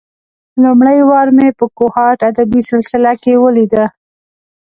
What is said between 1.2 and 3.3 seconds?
مې په کوهاټ ادبي سلسله